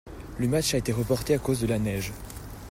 Le 0.39 0.47
match 0.47 0.73
a 0.73 0.79
été 0.79 0.91
reporté 0.91 1.35
à 1.35 1.37
cause 1.37 1.61
de 1.61 1.67
la 1.67 1.77
neige. 1.77 2.11